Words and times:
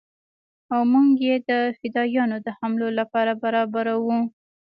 او 0.73 0.81
موږ 0.91 1.09
يې 1.27 1.35
د 1.49 1.51
فدايانو 1.77 2.37
د 2.45 2.47
حملو 2.57 2.87
لپاره 2.99 3.31
برابرو. 3.43 3.97